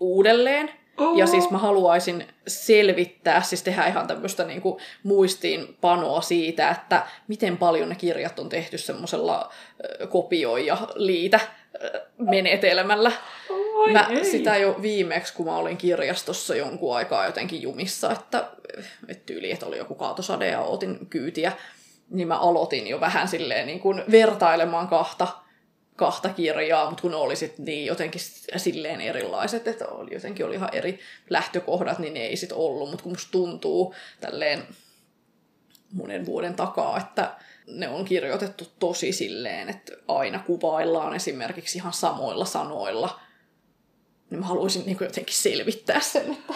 [0.00, 0.70] uudelleen.
[0.98, 1.18] Oh.
[1.18, 7.88] Ja siis mä haluaisin selvittää, siis tehdä ihan tämmöistä niinku muistiinpanoa siitä, että miten paljon
[7.88, 9.52] ne kirjat on tehty semmoisella
[10.00, 11.40] ö, kopioi ja liitä
[12.18, 13.12] menetelmällä.
[13.50, 14.24] Oi, Mä ei.
[14.24, 18.44] sitä jo viimeksi, kun mä olin kirjastossa jonkun aikaa jotenkin jumissa, että,
[19.08, 21.52] että tyyli, että oli joku kaatosade ja otin kyytiä,
[22.10, 25.28] niin mä aloitin jo vähän silleen niin kuin vertailemaan kahta,
[25.96, 28.20] kahta kirjaa, mutta kun ne oli sit niin jotenkin
[28.56, 33.02] silleen erilaiset, että oli, jotenkin oli ihan eri lähtökohdat, niin ne ei sit ollut, mutta
[33.02, 34.62] kun musta tuntuu tälleen
[35.92, 42.44] monen vuoden takaa, että ne on kirjoitettu tosi silleen, että aina kuvaillaan esimerkiksi ihan samoilla
[42.44, 43.20] sanoilla,
[44.30, 46.54] niin mä haluaisin niin jotenkin selvittää sen, että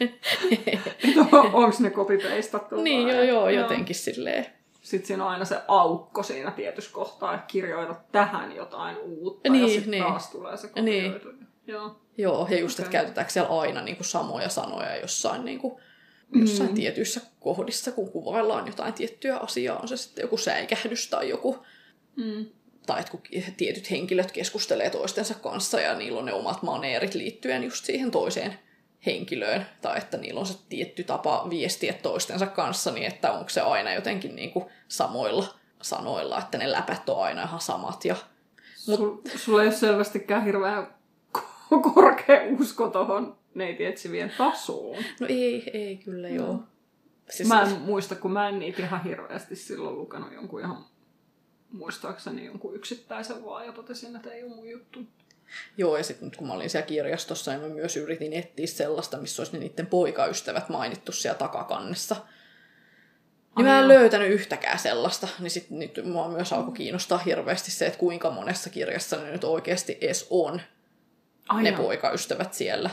[1.52, 2.82] Onko ne copy-pastattu?
[2.82, 4.59] niin joo, joo, jotenkin silleen.
[4.80, 9.52] Sitten siinä on aina se aukko siinä tietyssä kohtaa, että kirjoitat tähän jotain uutta ja
[9.52, 10.02] Niin, sitten niin.
[10.04, 11.12] taas tulee se Niin.
[11.12, 11.44] kopioitu.
[11.66, 12.00] Joo.
[12.18, 13.00] Joo, ja just, että Okei.
[13.00, 15.74] käytetäänkö siellä aina niin kuin samoja sanoja jossain, niin kuin,
[16.40, 16.74] jossain Mm.
[16.74, 21.66] tietyissä kohdissa, kun kuvaillaan jotain tiettyä asiaa, on se sitten joku säikähdys tai joku,
[22.16, 22.46] Mm.
[22.86, 23.20] tai että kun
[23.56, 28.58] tietyt henkilöt keskustelee toistensa kanssa ja niillä on ne omat maneerit liittyen just siihen toiseen
[29.06, 33.60] henkilöön, tai että niillä on se tietty tapa viestiä toistensa kanssa, niin että onko se
[33.60, 38.04] aina jotenkin niin kuin samoilla sanoilla, että ne läpät on aina ihan samat.
[38.04, 38.16] Ja...
[38.76, 40.94] Sul, sulla ei ole selvästikään hirveän
[41.38, 45.04] ko- korkea usko tuohon neitietsivien tasoon.
[45.20, 46.46] No ei, ei kyllä Joo.
[46.46, 46.62] joo.
[47.30, 50.84] Siis, Mä en muista, kun mä en niitä ihan hirveästi silloin lukenut jonkun ihan
[51.72, 55.00] muistaakseni jonkun yksittäisen vaan ja totesin, että ei ole mun juttu.
[55.76, 59.42] Joo, ja sitten kun mä olin siellä kirjastossa, niin mä myös yritin etsiä sellaista, missä
[59.42, 62.16] olisi ne niiden poikaystävät mainittu siellä takakannessa.
[63.56, 67.86] Niin mä en löytänyt yhtäkään sellaista, niin sit nyt mua myös alkoi kiinnostaa hirveästi se,
[67.86, 70.60] että kuinka monessa kirjassa ne nyt oikeasti edes on,
[71.48, 72.90] Ai ne poikaystävät siellä.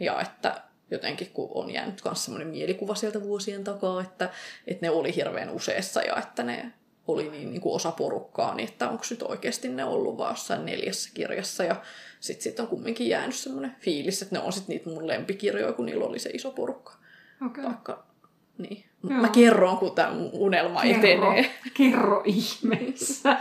[0.00, 4.30] Ja että jotenkin kun on jäänyt myös semmoinen mielikuva sieltä vuosien takaa, että,
[4.66, 6.72] että ne oli hirveän useassa ja että ne
[7.12, 10.66] oli niin, niin kuin osa porukkaa, niin että onko nyt oikeasti ne ollut vaan jossain
[10.66, 11.76] neljässä kirjassa ja
[12.20, 15.86] sitten sit on kumminkin jäänyt semmoinen fiilis, että ne on sitten niitä mun lempikirjoja, kun
[15.86, 16.92] niillä oli se iso porukka.
[17.46, 17.64] Okei.
[17.64, 18.06] Vaikka,
[18.58, 18.84] niin.
[19.10, 19.20] Joo.
[19.20, 21.50] Mä kerron, kun tämä unelma Kerro, etenee.
[21.78, 23.36] kerro ihmeessä.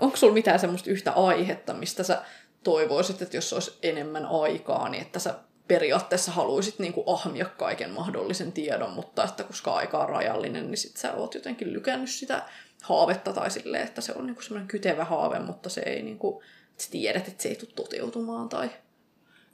[0.00, 2.22] Onko sulla mitään semmoista yhtä aihetta, mistä sä
[2.64, 5.34] toivoisit, että jos olisi enemmän aikaa, niin että sä
[5.70, 10.78] periaatteessa haluaisit niin kuin ahmia kaiken mahdollisen tiedon, mutta että koska aika on rajallinen, niin
[10.78, 12.42] sit sä oot jotenkin lykännyt sitä
[12.82, 16.44] haavetta tai silleen, että se on niin semmoinen kytevä haave, mutta se ei niin kuin,
[16.70, 18.70] että tiedät, että se ei tule toteutumaan tai...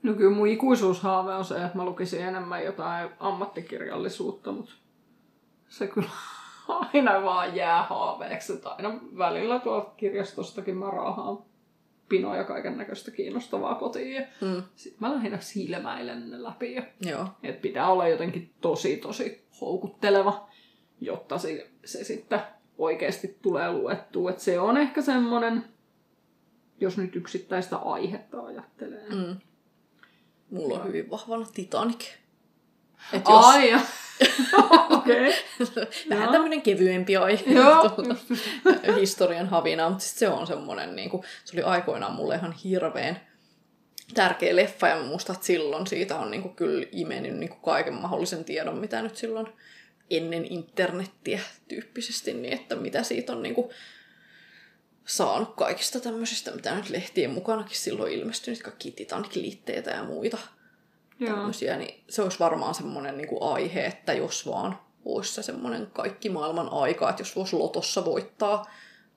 [0.02, 4.72] No kyllä mun ikuisuushaave on se, että mä lukisin enemmän jotain ammattikirjallisuutta, mutta
[5.68, 6.08] se kyllä
[6.92, 8.52] aina vaan jää haaveeksi.
[8.52, 11.38] Että aina välillä tuolta kirjastostakin mä raahaan
[12.08, 14.14] pinoja kaiken näköistä kiinnostavaa kotiin.
[14.14, 16.74] Ja Mm, sit mä lähinnä silmäilen ne läpi.
[16.74, 17.28] Ja, joo.
[17.42, 20.48] et pitää olla jotenkin tosi, tosi houkutteleva,
[21.00, 22.40] jotta se, se sitten
[22.78, 24.30] oikeasti tulee luettua.
[24.30, 25.64] Et se on ehkä semmonen,
[26.80, 29.08] jos nyt yksittäistä aihetta ajattelee.
[29.08, 29.36] Mm.
[30.50, 32.04] Mulla on hyvin vahvana Titanic.
[33.12, 33.70] Et jos, Ai,
[35.10, 35.34] okei.
[36.10, 36.32] vähän Joo.
[36.32, 37.52] tämmöinen kevyempi aihe.
[37.52, 38.16] Joo, tuota,
[39.00, 43.20] historian havina, mutta sit se on semmoinen, niin kuin, se oli aikoinaan mulle ihan hirveän
[44.14, 44.96] tärkeä leffa, ja
[45.30, 49.16] että silloin siitä on niin kuin, kyllä imennyt niin kuin, kaiken mahdollisen tiedon, mitä nyt
[49.16, 49.46] silloin
[50.10, 53.70] ennen internettiä tyyppisesti, niin että mitä siitä on niin kuin,
[55.06, 60.38] saanut kaikista tämmöisistä, mitä nyt lehtien mukanakin silloin ilmestynyt, kaikki Titanic-liitteitä ja muita
[61.20, 61.34] Joo.
[61.34, 65.90] tämmöisiä, niin se olisi varmaan semmoinen niin kuin aihe, että jos vaan olisi se semmoinen
[65.92, 68.64] kaikki maailman aika, että jos voisi lotossa voittaa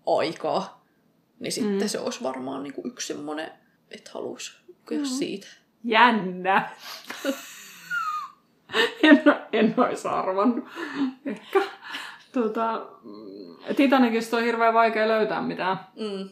[0.08, 0.86] aikaa,
[1.40, 1.88] niin sitten Mm.
[1.88, 3.52] se olisi varmaan niin kuin yksi semmoinen,
[3.92, 5.06] että haluaisi lukea Mm.
[5.06, 5.48] siitä.
[5.84, 6.70] Jännä.
[9.04, 9.24] en,
[9.54, 10.66] en olisi arvannut.
[11.26, 11.62] Ehkä.
[12.32, 15.80] Tota, mm, Titanicista on hirveän vaikea löytää mitään.
[15.96, 16.30] Mm,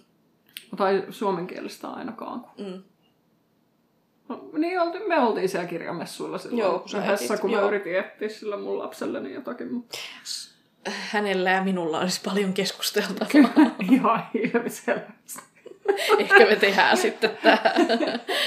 [0.77, 2.45] Tai suomenkielistä ainakaan.
[2.57, 2.83] mm.
[4.29, 7.57] No, niin, olti, me oltiin siellä kirjamessuilla silloin Joo, kun sä yhdessä, etit, kun mä
[7.57, 7.67] joo.
[7.67, 9.73] yritin etsiä sillä mun lapselleni jotakin.
[9.73, 9.97] Mutta
[10.87, 13.27] Hänellä ja minulla olisi paljon keskusteltavaa.
[13.31, 13.49] kyllä
[13.91, 15.39] ihan ilmiselvästi.
[16.17, 17.57] Ehkä me tehdään sitten tämä.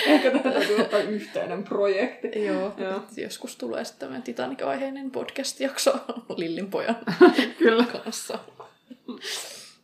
[0.07, 2.45] Ehkä tätä täytyy ottaa yhteinen projekti.
[2.45, 3.03] Joo, Joo.
[3.17, 5.93] joskus tulee sitten tämmöinen Titanic-aiheinen podcast-jakso
[6.37, 6.97] Lillin pojan
[7.59, 7.85] Kyllä.
[7.85, 8.39] kanssa.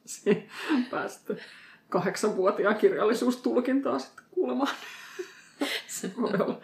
[0.04, 0.42] Siinä
[0.90, 1.34] päästä
[1.88, 4.74] kahdeksanvuotiaan kirjallisuustulkintaa sitten kuulemaan.
[5.86, 6.60] Se voi olla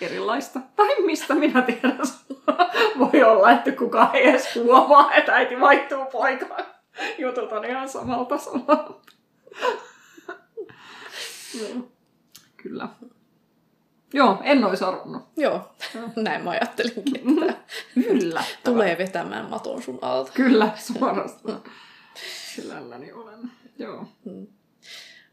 [0.00, 0.60] erilaista.
[0.76, 1.98] Tai mistä minä tiedän.
[2.98, 6.64] Voi olla, että kukaan ei edes huomaa, että äiti vaihtuu poikaan.
[7.18, 9.00] Jutut on ihan samalla tasolla.
[11.60, 11.88] Joo.
[12.56, 12.88] Kyllä.
[14.14, 15.22] Joo, en olisi arvannut.
[15.36, 15.74] Joo,
[16.16, 17.54] näin mä ajattelinkin, että tämä
[17.94, 18.44] Kyllä.
[18.64, 20.32] tulee vetämään maton sun alta.
[20.32, 21.62] Kyllä, suorastaan.
[22.54, 23.50] Silälläni olen.
[23.78, 24.06] Joo.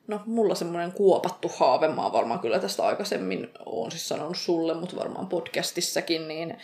[0.10, 4.74] No, mulla semmoinen kuopattu haave, mä oon varmaan kyllä tästä aikaisemmin oon siis sanonut sulle,
[4.74, 6.58] mutta varmaan podcastissakin, niin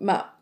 [0.00, 0.32] mä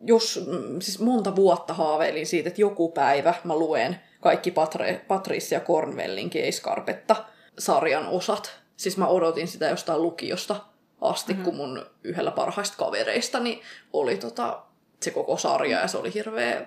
[0.00, 5.60] jos, mm, siis monta vuotta haaveilin siitä, että joku päivä mä luen kaikki Patre, Patricia
[5.60, 7.16] Cornwellin keiskarpetta
[7.58, 8.52] sarjan osat.
[8.76, 10.56] Siis mä odotin sitä jostain lukiosta
[11.00, 11.44] asti, mm-hmm.
[11.44, 14.62] kun mun yhdellä parhaista kavereistani oli tota,
[15.00, 16.66] se koko sarja ja se oli hirveä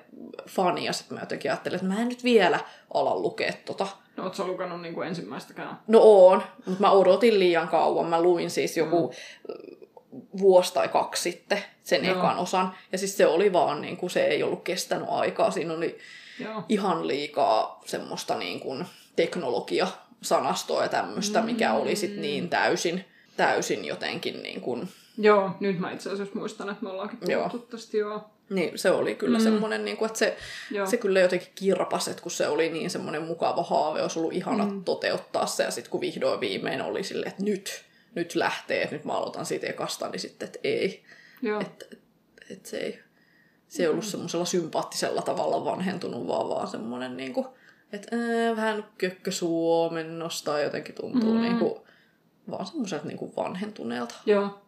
[0.49, 0.85] fani.
[0.85, 2.59] Ja sitten mä jotenkin ajattelin, että mä en nyt vielä
[2.93, 3.87] ala lukea tota.
[4.17, 5.79] No oot sä lukenut niin kuin ensimmäistäkään?
[5.87, 8.09] No oon, mutta mä odotin liian kauan.
[8.09, 10.21] Mä luin siis joku mm.
[10.37, 12.17] vuosi tai kaksi sitten sen Joo.
[12.17, 12.75] ekan osan.
[12.91, 15.51] Ja siis se oli vaan, niin kuin, se ei ollut kestänyt aikaa.
[15.51, 15.97] Siinä oli
[16.39, 16.63] Joo.
[16.69, 21.45] ihan liikaa semmoista niin kuin, teknologia-sanastoa ja tämmöistä, mm.
[21.45, 23.05] mikä oli sitten niin täysin,
[23.37, 24.89] täysin jotenkin niin kuin...
[25.17, 28.29] Joo, nyt mä itse asiassa muistan, että me ollaankin puhuttu tästä, joo.
[28.49, 29.43] Niin, se oli kyllä mm.
[29.43, 30.37] semmoinen, niin kuin, että se,
[30.85, 34.65] se kyllä jotenkin kirpas, että kun se oli niin semmoinen mukava haave, olisi ollut ihana
[34.65, 34.83] mm.
[34.83, 39.05] toteuttaa se, ja sitten kun vihdoin viimein oli silleen, että nyt, nyt lähtee, että nyt
[39.05, 41.03] mä aloitan siitä ekasta, niin sitten, että ei.
[41.41, 41.61] Joo.
[41.61, 41.85] Että,
[42.49, 42.99] että se ei,
[43.67, 44.09] se ei ollut mm.
[44.09, 47.47] semmoisella sympaattisella tavalla vanhentunut, vaan vaan semmoinen, niin kuin,
[47.91, 51.41] että ää, vähän kökkösuomennosta jotenkin tuntuu mm.
[51.41, 51.73] niin kuin,
[52.51, 54.15] vaan semmoiselta niin vanhentuneelta.
[54.25, 54.61] Joo.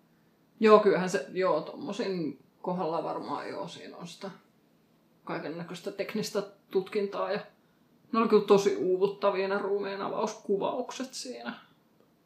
[0.59, 4.29] Joo, kyllähän se, joo, tommosin kohdalla varmaan joo, siinä on sitä
[5.23, 7.39] kaiken näköistä teknistä tutkintaa ja
[8.11, 11.53] ne oli kyllä tosi uuvuttavia ne ruumiin avauskuvaukset siinä.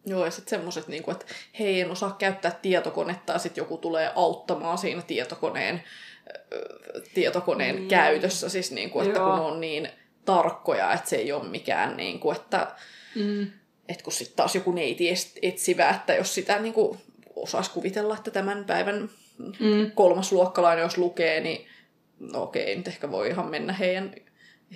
[0.06, 1.26] Joo, ja sitten semmoiset, niin että
[1.60, 5.84] hei, en osaa käyttää tietokonetta, ja sitten joku tulee auttamaan siinä tietokoneen,
[7.14, 7.88] tietokoneen mm.
[7.88, 9.30] käytössä, siis niin kuin, että Joo.
[9.30, 9.90] kun on niin
[10.26, 12.76] tarkkoja, että se ei ole mikään, niin kuin, että,
[13.16, 13.42] mm.
[13.90, 15.10] että kun sitten taas joku neiti
[15.42, 17.00] etsivä, että jos sitä niin kuin,
[17.36, 19.10] osaisi kuvitella, että tämän päivän
[19.60, 19.92] mm.
[20.32, 21.68] luokkalainen, jos lukee, niin
[22.20, 24.16] no okei, nyt ehkä voi ihan mennä heidän,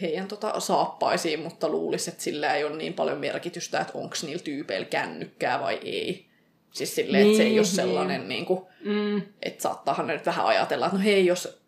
[0.02, 4.44] heidän tota saappaisiin, mutta luulisi, että sillä ei ole niin paljon merkitystä, että onko niillä
[4.44, 6.26] tyypeillä kännykkää vai ei.
[6.72, 8.30] Siis silleen, niin, että se ei ole niin, sellainen, niin.
[8.30, 9.22] Niin kuin, mm.
[9.42, 11.62] että saattaahan ne nyt vähän ajatella, että no hei, jos,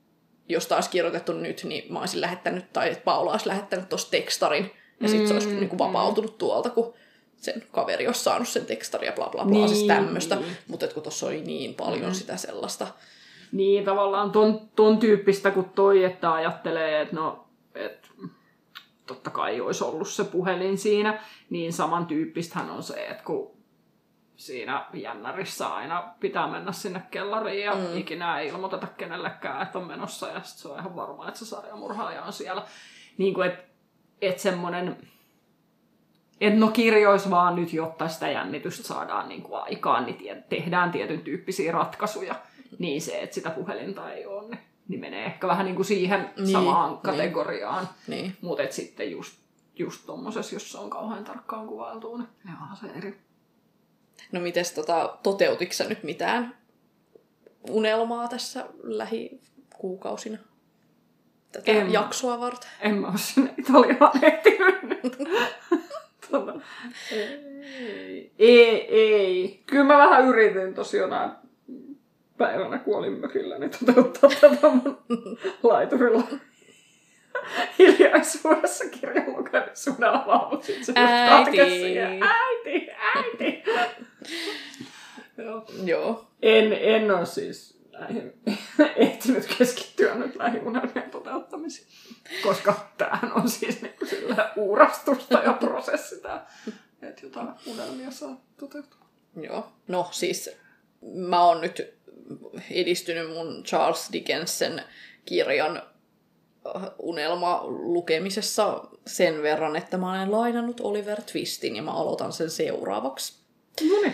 [0.49, 4.71] jos taas kirjoitettu nyt, niin mä olisin lähettänyt, tai että Paula olisi lähettänyt tuossa tekstarin,
[5.01, 6.38] ja sitten mm, se olisi niin kuin vapautunut mm.
[6.38, 6.93] tuolta, kun
[7.38, 9.69] sen kaveri olisi saanut sen tekstarin ja bla bla bla, siis niin.
[9.69, 10.38] siis tämmöistä.
[10.67, 12.13] Mutta kun tuossa oli niin paljon mm.
[12.13, 12.88] sitä sellaista.
[13.52, 18.12] Niin, tavallaan ton, ton tyyppistä kuin toi, että ajattelee, että no, et,
[19.08, 23.58] totta kai olisi ollut se puhelin siinä, niin samantyyppistähän on se, että kun
[24.36, 27.97] siinä jännärissä aina pitää mennä sinne kellariin ja mm.
[27.97, 31.45] ikinä ei ilmoiteta kenellekään, että on menossa ja sit se on ihan varma, että se
[31.45, 32.65] sarjamurhaaja on siellä.
[33.17, 33.63] Niin kuin, että
[34.21, 34.97] et semmoinen
[36.41, 41.21] että no kirjois vaan nyt, jotta sitä jännitystä saadaan niin kuin aikaan, niin tehdään tietyn
[41.21, 42.36] tyyppisiä ratkaisuja.
[42.80, 46.30] Niin se, että sitä puhelinta ei ole, niin, niin menee ehkä vähän niin kuin siihen
[46.38, 47.02] niin, samaan niin.
[47.02, 47.89] kategoriaan.
[48.08, 48.38] Niin.
[48.41, 49.38] Mutta sitten just,
[49.76, 52.28] just tommosessa, jossa on kauhean tarkkaan kuvailtu, niin
[52.62, 53.17] onhan se eri.
[54.32, 56.58] No mites tota, toteutitko nyt mitään
[57.69, 60.38] unelmaa tässä lähikuukausina?
[61.52, 62.69] Tätä en, jaksoa varten?
[62.80, 65.17] En mä ole sinne Italiaan ehtinyt
[66.31, 66.53] Tota,
[67.11, 69.63] ei, ei, ei.
[69.65, 71.37] Kyllä mä vähän yritin tosiaan
[72.37, 74.97] päivänä kuolin mökillä, niin toteuttaa tätä mun
[75.63, 76.23] laiturilla
[77.79, 79.25] hiljaisuudessa kirjan
[80.51, 81.59] mutta sitten se äiti.
[82.21, 83.63] äiti, äiti.
[85.37, 85.65] Joo.
[85.83, 86.27] Joo.
[86.41, 88.33] En, en ole siis näihin
[88.95, 91.88] ehtinyt keskittyä nyt lähiunelmien toteuttamiseen.
[92.43, 96.45] Koska tämähän on siis niin kuin sillä uurastusta ja prosessi tämä,
[97.01, 99.07] että jotain unelmia saa toteutua.
[99.41, 99.71] Joo.
[99.88, 100.49] No siis
[101.13, 101.93] mä oon nyt
[102.71, 104.83] edistynyt mun Charles Dickensen
[105.25, 105.77] kirjan
[106.75, 112.49] äh, unelma lukemisessa sen verran, että mä olen lainannut Oliver Twistin ja mä aloitan sen
[112.49, 113.39] seuraavaksi.
[113.81, 114.13] No niin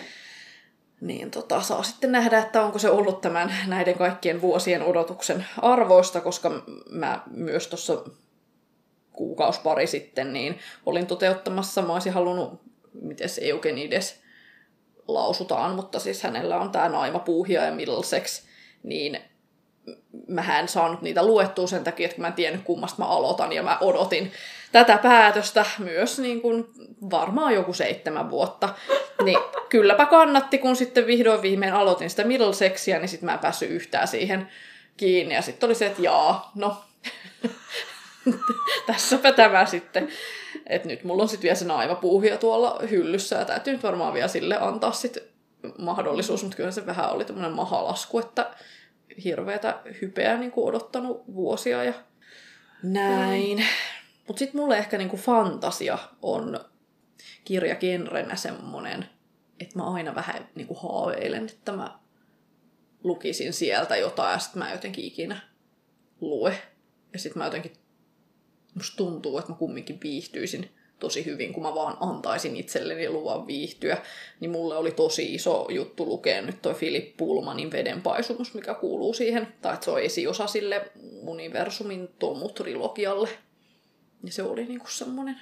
[1.04, 6.22] niin tota, saa sitten nähdä, että onko se ollut tämän näiden kaikkien vuosien odotuksen arvoista,
[6.22, 6.52] koska
[6.89, 8.04] mä myös tuossa
[9.12, 12.62] kuukaus pari sitten niin olin toteuttamassa, mä olisin halunnut,
[13.02, 14.22] miten se Eugenides
[15.08, 18.44] lausutaan, mutta siis hänellä on tämä naimapuuhia ja Middlesex,
[18.84, 19.20] niin
[20.28, 23.63] mä en saanut niitä luettua sen takia, että mä en tiennyt kummasta mä aloitan ja
[23.63, 24.32] mä odotin
[24.74, 26.68] tätä päätöstä myös niin kuin
[27.10, 28.70] varmaan joku seitsemän vuotta.
[29.24, 33.70] Niin kylläpä kannatti, kun sitten vihdoin viimein aloitin sitä Middlesexia, niin sitten mä en päässyt
[33.70, 34.48] yhtään siihen
[34.98, 35.36] kiinni.
[35.36, 36.78] Ja sitten oli se, että jaa, no
[38.88, 40.08] tässäpä tämä sitten.
[40.68, 44.28] Että nyt mulla on sitten vielä se naivapuuhia tuolla hyllyssä ja täytyy nyt varmaan vielä
[44.28, 45.24] sille antaa sitten
[45.78, 48.50] mahdollisuus, mutta kyllä se vähän oli tämmöinen mahalasku, että
[49.24, 51.94] hirveätä hypeä niin odottanut vuosia ja
[52.84, 53.66] näin.
[54.28, 56.60] Mutta sitten mulle ehkä niinku fantasia on
[57.46, 59.06] kirjagenrenä semmonen,
[59.60, 62.00] että mä aina vähän niinku haaveilen, että mä
[63.04, 65.42] lukisin sieltä jotain ja sitten mä jotenkin ikinä
[66.22, 66.62] lue.
[67.14, 67.74] Ja sitten mä jotenkin,
[68.76, 73.98] musta tuntuu, että mä kumminkin viihtyisin tosi hyvin, kun mä vaan antaisin itselleni luvan viihtyä,
[74.40, 79.54] niin mulle oli tosi iso juttu lukea nyt toi Philip Pullmanin vedenpaisumus, mikä kuuluu siihen,
[79.62, 80.92] tai että se on esiosa sille
[81.28, 83.30] universumin Tomu-trilogialle.
[84.24, 85.42] Ja se oli niinku semmonen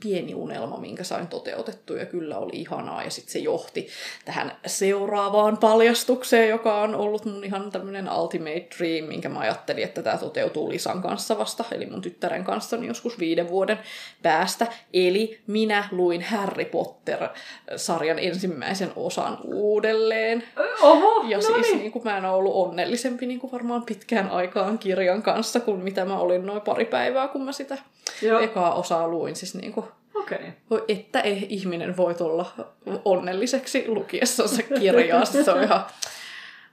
[0.00, 3.04] pieni unelma, minkä sain toteutettua ja kyllä oli ihanaa.
[3.04, 3.88] Ja sitten se johti
[4.24, 10.02] tähän seuraavaan paljastukseen, joka on ollut mun ihan tämmöinen ultimate dream, minkä mä ajattelin, että
[10.02, 13.78] tämä toteutuu Lisan kanssa vasta, eli mun tyttären kanssa niin joskus viiden vuoden
[14.22, 14.66] päästä.
[14.92, 20.44] Eli minä luin Harry Potter-sarjan ensimmäisen osan uudelleen.
[20.82, 21.78] Oho, Ja no siis niin.
[21.78, 25.80] niin kuin, mä en ole ollut onnellisempi niin kuin varmaan pitkään aikaan kirjan kanssa kuin
[25.80, 27.78] mitä mä olin noin pari päivää, kun mä sitä
[28.22, 29.36] Joo, ekaa osaa luin.
[29.36, 29.86] Siis niin kuin.
[30.14, 30.38] Okay.
[30.88, 32.52] että ei ihminen voi olla
[33.04, 35.24] onnelliseksi lukiessansa kirjaa.
[35.24, 35.84] Se on ihan,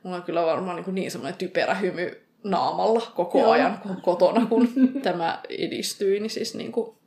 [0.04, 3.52] mulla on kyllä varmaan niin, niin semmoinen typerä hymy naamalla koko Joo.
[3.52, 4.70] ajan kotona, kun
[5.04, 6.20] tämä edistyi.
[6.20, 6.98] Niin siis niin kuin,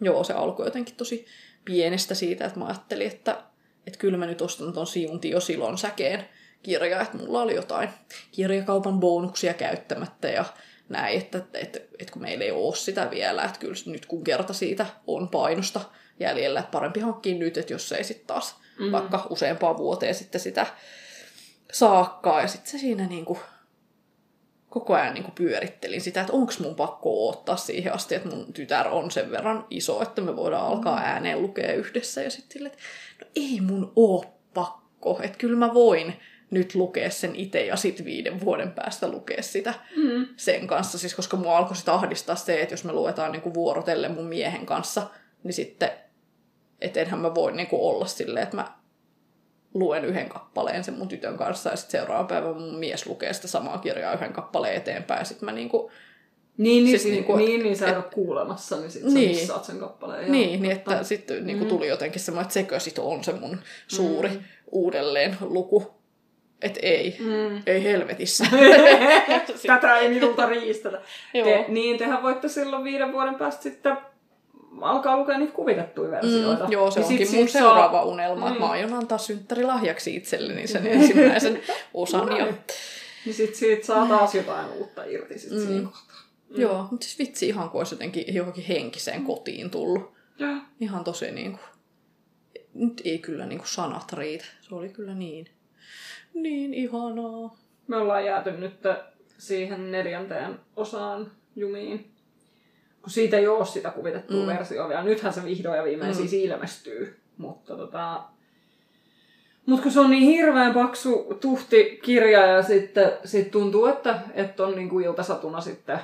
[0.00, 1.26] joo, se alkoi jotenkin tosi
[1.64, 3.42] pienestä siitä, että mä ajattelin, että,
[3.86, 6.28] että kyllä mä nyt ostan ton Siuntio Silon säkeen
[6.62, 7.88] kirjaa, että mulla oli jotain
[8.32, 10.44] kirjakaupan bonuksia käyttämättä ja
[10.88, 14.24] näin, että, että, että, että kun meillä ei ole sitä vielä, että kyllä nyt kun
[14.24, 15.80] kerta siitä on painosta
[16.20, 18.92] jäljellä, että parempi hankkia nyt, että jos ei sitten taas mm-hmm.
[18.92, 20.66] vaikka useampaan vuoteen sitten sitä
[21.72, 23.38] saakkaa ja sitten se siinä niinku
[24.74, 28.88] koko ajan niinku pyörittelin sitä, että onko mun pakko ottaa siihen asti, että mun tytär
[28.88, 32.22] on sen verran iso, että me voidaan alkaa ääneen lukea yhdessä.
[32.22, 32.84] Ja sitten silleen, että
[33.24, 36.14] no ei mun oo pakko, että kyllä mä voin
[36.54, 40.26] nyt lukea sen itse ja sitten viiden vuoden päästä lukea sitä Mm.
[40.36, 40.98] sen kanssa.
[40.98, 44.66] Siis koska mua alkoi sitä ahdistaa se, että jos me luetaan niinku vuorotellen mun miehen
[44.66, 45.06] kanssa,
[45.42, 45.90] niin sitten,
[46.80, 48.72] et enhän mä voi niinku olla silleen, että mä
[49.74, 53.48] luen yhden kappaleen sen mun tytön kanssa ja sitten seuraavan päivän mun mies lukee sitä
[53.48, 55.90] samaa kirjaa yhden kappaleen eteenpäin ja sitten mä niinku,
[56.56, 59.30] Niin, niin, Siis siis niinku- niin, niin, sä et ole kuulemassa, niin sit sä Niin.
[59.36, 60.32] missaat sen kappaleen.
[60.32, 61.68] Niin, niin että sitten niinku Mm.
[61.68, 64.38] tuli jotenkin semmoinen, että sekö sit on se mun suuri Mm.
[64.70, 65.94] uudelleen luku.
[66.62, 67.62] Että ei, Mm.
[67.66, 68.44] ei helvetissä.
[69.66, 71.00] Tätä ei minulta riistetä.
[71.32, 73.96] Te, niin, tehän voitte silloin viiden vuoden päästä sitten
[74.80, 76.64] alkaa lukea niitä kuvitettuja versioita.
[76.64, 78.64] Mm, joo, se Niin onkin sit- mun sit saa- seuraava unelma, että Mm.
[78.66, 81.62] mä aion antaa synttärilahjaksi itselleni sen ensimmäisen
[81.94, 82.36] osan.
[82.36, 82.46] Ja,
[83.24, 85.66] Niin sit siitä saa taas jotain uutta irti sit Mm.
[85.66, 86.16] siinä kohtaa.
[86.50, 90.12] Joo, mutta siis vitsi ihan kuin olisi jotenkin johonkin henkiseen kotiin tullut.
[90.38, 90.56] Joo.
[90.80, 91.58] Ihan tosi niinku...
[92.74, 94.44] Nyt ei kyllä niinku sanat riitä.
[94.60, 95.46] Se oli kyllä niin.
[96.34, 97.56] Niin ihanaa.
[97.88, 98.80] Me ollaan jääty nyt
[99.38, 102.10] siihen neljänteen osaan jumiin.
[103.02, 104.46] Kun siitä ei ole sitä kuvitettua Mm.
[104.46, 105.02] versiota vielä.
[105.02, 106.16] Nythän se vihdoin ja viimein mm.
[106.16, 107.20] siis ilmestyy.
[107.38, 108.22] Mutta tota...
[109.66, 114.66] Mut kun se on niin hirveän paksu tuhti kirja ja sitten sit tuntuu, että, että
[114.66, 115.98] on niinku iltasatuna sitten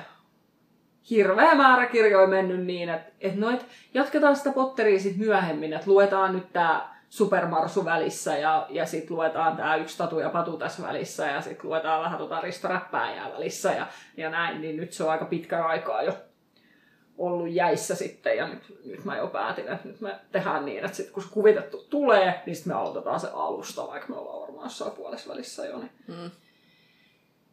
[1.09, 5.91] hirveä määrä kirjoja mennyt niin, että, että no, et jatketaan sitä Potteria sitten myöhemmin, että
[5.91, 10.83] luetaan nyt tämä Supermarsu välissä ja, ja sitten luetaan tämä yksi tatu ja patu tässä
[10.83, 15.03] välissä ja sitten luetaan vähän tota Risto Räppääjää välissä ja, ja näin, niin nyt se
[15.03, 16.13] on aika pitkä aikaa jo
[17.17, 20.97] ollut jäissä sitten ja nyt, nyt mä jo päätin, että nyt me tehdään niin, että
[20.97, 24.65] sitten kun se kuvitettu tulee, niin sitten me aloitetaan se alusta, vaikka me ollaan varmaan
[24.65, 25.77] jossain puolessa välissä jo.
[25.77, 26.31] Niin, Mm.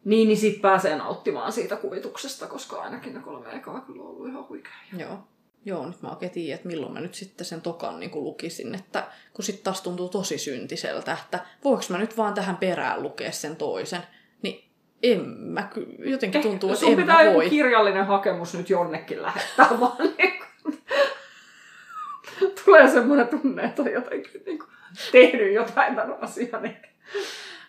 [0.05, 4.27] niin, niin sitten pääsee nauttimaan siitä kuvituksesta, koska ainakin ne kolme ekaa kyllä on ollut
[4.27, 4.73] ihan huikea.
[4.97, 5.17] Joo.
[5.65, 9.03] Joo, nyt mä oikein tiedän, että milloin mä nyt sitten sen tokan niin lukisin, että
[9.33, 13.55] kun sitten taas tuntuu tosi syntiseltä, että voiko mä nyt vaan tähän perään lukea sen
[13.55, 14.01] toisen,
[14.41, 14.69] niin
[15.03, 17.49] en mä ky- jotenkin tuntuu, että Sun en pitää mä joku voi.
[17.49, 19.97] kirjallinen hakemus nyt jonnekin lähettää vaan.
[20.17, 20.79] Niin kuin...
[22.65, 24.69] Tulee semmoinen tunne, että on jotenkin niin kuin,
[25.11, 26.63] tehnyt jotain tämän asian.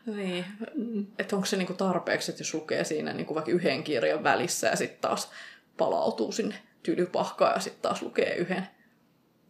[0.06, 1.06] Niin, Mm.
[1.18, 4.76] että onko se niinku tarpeeksi, että jos lukee siinä niinku vaikka yhden kirjan välissä ja
[4.76, 5.30] sitten taas
[5.76, 8.66] palautuu sinne tylypahkaan ja sitten taas lukee yhden,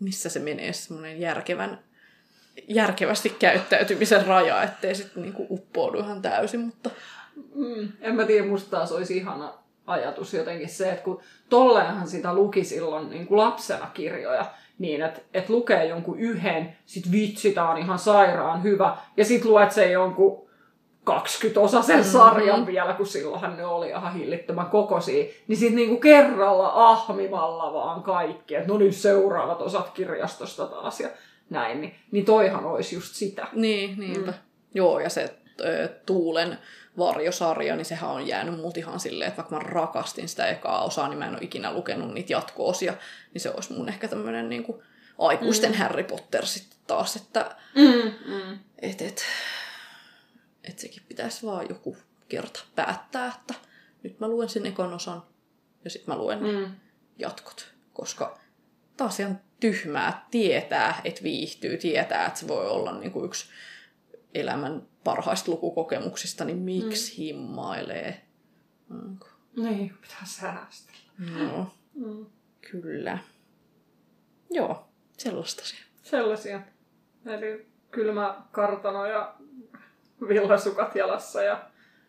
[0.01, 1.85] missä se menee semmoinen järkevän,
[2.68, 6.91] järkevästi käyttäytymisen raja, ettei sitten niinku uppoudu ihan täysin, mutta
[7.55, 7.89] Mm.
[8.01, 9.55] En mä tiedä, musta taas olisi ihana
[9.87, 14.47] ajatus jotenkin se, että kun tolleenhan sitä luki silloin niin kuin lapsena kirjoja,
[14.78, 19.45] niin että et lukee jonkun yhden, sit vitsi, tää on ihan sairaan hyvä, ja sit
[19.45, 20.49] luet sen jonkun
[21.05, 22.66] 20 osa sen sarjan Mhm.
[22.66, 28.55] vielä, kun silloinhan ne oli ihan hillittömän kokoisia, niin sit niinku kerralla ahmimalla vaan kaikki,
[28.55, 31.09] että no nyt seuraavat osat kirjastosta taas ja
[31.51, 33.46] näin, niin, niin toihan olisi just sitä.
[33.53, 34.30] niin, niinpä.
[34.30, 34.36] Mm.
[34.74, 35.34] Joo, ja se
[36.07, 36.59] Tuulen
[36.98, 41.09] varjosarja, niin sehän on jäänyt mut ihan silleen, että vaikka mä rakastin sitä ekaa osaa,
[41.09, 42.94] niin mä en ole ikinä lukenut niitä jatko-osia,
[43.34, 44.82] niin se olisi mun ehkä tämmöinen niin kuin,
[45.18, 45.76] aikuisten mm.
[45.78, 48.59] Harry Potter sitten taas, että Mm, mm.
[48.78, 49.22] et, et,
[50.65, 51.97] et sekin pitäisi vaan joku
[52.29, 53.55] kerta päättää, että
[54.03, 55.23] nyt mä luen sen ekon osan
[55.85, 56.73] ja sitten mä luen Mm.
[57.19, 58.39] jatkot, koska
[58.97, 63.47] taas ihan tyhmää tietää, että viihtyy, tietää, että se voi olla niin kuin yksi
[64.35, 67.17] elämän parhaista lukukokemuksista, niin miksi mm.
[67.17, 68.27] himmailee?
[68.89, 69.19] Mm,
[69.57, 71.01] Niin, pitää säästellä.
[71.19, 72.27] No, Mm.
[72.71, 73.19] kyllä.
[74.51, 74.89] Joo,
[75.19, 75.77] sellaista se.
[76.03, 76.61] Sellaisia.
[77.27, 79.35] Eli kylmä kartano ja
[80.29, 81.61] villasukat jalassa ja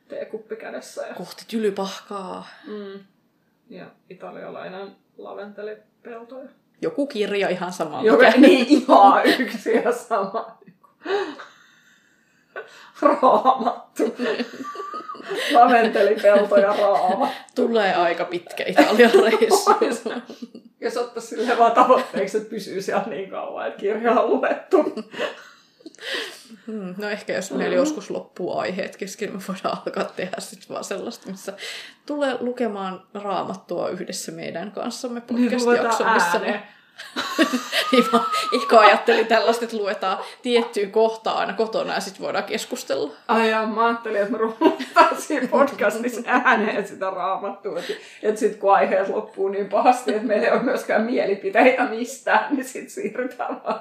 [0.08, 1.08] teekuppi kädessä.
[1.08, 2.48] Ja, Kohti tylypahkaa.
[2.68, 3.00] mm.
[3.70, 6.40] ja italialainen laventelipelto.
[6.40, 6.50] Ja...
[6.82, 8.02] Joku kirja ihan sama.
[8.04, 10.58] Joka mikä- niin ihan yksi ja sama.
[13.02, 14.04] Raamattu.
[15.54, 17.36] Laventelipelto ja raamattu.
[17.56, 19.72] Tulee aika pitkä Italian reissu.
[20.82, 24.78] Jos ottaisi silleen vaan tavoitteeksi, että pysyy siellä niin kauan, että kirja on luettu.
[26.68, 30.70] Hmm, No ehkä jos meillä joskus loppuu aiheet kesken, niin me voidaan alkaa tehdä sitten
[30.70, 31.54] vaan sellaista, missä
[32.06, 36.64] tulee lukemaan raamattua yhdessä meidän kanssamme podcast-jakso, missä me
[37.92, 38.24] niin mä
[38.54, 43.12] ehkä ajattelin tällaista, että luetaan tiettyä kohtaa aina kotona ja sitten voidaan keskustella.
[43.28, 47.80] Ai ja, mä ajattelin, että me ruvetaan siinä podcastissa ääneen sitä raamattua.
[47.80, 47.94] Että,
[48.24, 52.66] että sitten kun aiheet loppuu niin pahasti, että meillä ei ole myöskään mielipiteitä mistään, niin
[52.66, 53.80] sitten siirrytään vaan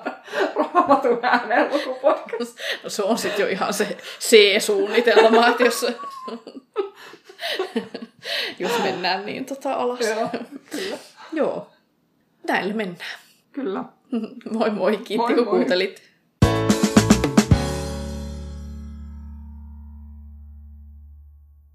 [0.54, 2.58] raamatun ääneen lukupodcast.
[2.82, 5.82] No se on sitten jo ihan se C-suunnitelma, että jos,
[8.58, 10.00] jos mennään niin tota alas.
[10.00, 10.28] Joo,
[10.70, 10.96] kyllä.
[11.32, 11.70] Joo.
[12.48, 13.18] Näillä mennään.
[13.52, 13.84] Kyllä.
[14.58, 15.50] Moi moi, kiitti Moi kun moi.
[15.50, 16.09] kuuntelit.